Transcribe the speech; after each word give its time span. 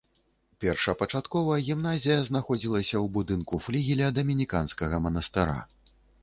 Першапачаткова 0.63 1.57
гімназія 1.67 2.17
знаходзілася 2.29 2.95
ў 3.03 3.11
будынку 3.19 3.61
флігеля 3.67 4.07
дамініканскага 4.17 4.95
манастыра. 5.07 5.59